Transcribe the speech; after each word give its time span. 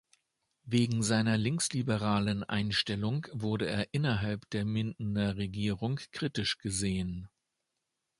Wegen 0.63 1.03
seiner 1.03 1.37
linksliberalen 1.37 2.43
Einstellung 2.43 3.27
wurde 3.33 3.67
er 3.69 3.93
innerhalb 3.93 4.49
der 4.49 4.65
Mindener 4.65 5.35
Regierung 5.37 5.99
kritisch 6.11 6.57
gesehen. 6.57 7.29